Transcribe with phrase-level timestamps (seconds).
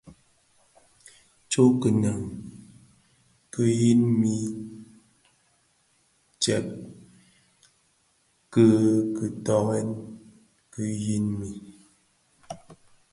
[1.49, 2.21] Tsoo kiňèn
[3.53, 4.57] ki yin mi nnë
[6.41, 6.65] tsèb
[8.53, 8.65] ki
[9.15, 9.89] kitöňèn
[10.73, 11.49] ki yin mi.